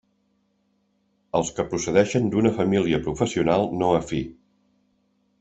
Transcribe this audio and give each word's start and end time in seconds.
Els 1.39 1.51
que 1.57 1.65
procedeixen 1.73 2.31
d'una 2.37 2.53
família 2.57 3.01
professional 3.09 3.69
no 3.83 3.93
afí. 4.01 4.25